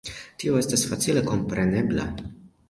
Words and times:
Tio 0.43 0.55
estas 0.61 0.85
facile 0.93 1.23
komprenebla. 1.27 2.09